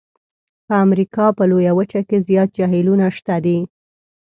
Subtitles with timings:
[0.67, 3.59] په امریکا په لویه وچه کې زیات جهیلونه شته دي.